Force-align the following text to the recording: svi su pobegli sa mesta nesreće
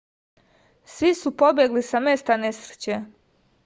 svi 0.93 1.13
su 1.21 1.35
pobegli 1.43 1.87
sa 1.93 2.05
mesta 2.09 2.43
nesreće 2.47 3.03